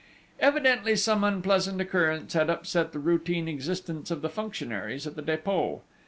Evidently 0.39 0.95
some 0.95 1.23
unpleasant 1.23 1.79
occurrence 1.79 2.33
had 2.33 2.49
upset 2.49 2.91
the 2.91 2.97
routine 2.97 3.47
existence 3.47 4.09
of 4.09 4.23
the 4.23 4.29
functionaries 4.29 5.05
at 5.05 5.15
the 5.15 5.21
Dépôt. 5.21 5.81